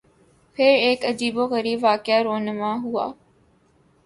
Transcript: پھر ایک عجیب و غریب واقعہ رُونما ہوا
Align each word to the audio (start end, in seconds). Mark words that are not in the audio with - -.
پھر 0.57 0.71
ایک 0.85 1.05
عجیب 1.05 1.37
و 1.37 1.45
غریب 1.47 1.83
واقعہ 1.83 2.21
رُونما 2.23 2.71
ہوا 2.83 3.05